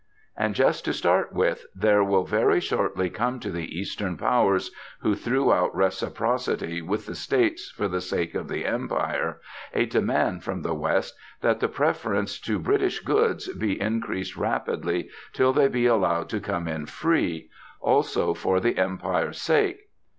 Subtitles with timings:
[0.35, 5.13] And, just to start with, there will very shortly come to the Eastern Powers, who
[5.13, 9.39] threw out Reciprocity with the States for the sake of the Empire,
[9.75, 15.53] a demand from the West that the preference to British goods be increased rapidly till
[15.53, 19.81] they be allowed to come in free, also for the Empire's sake.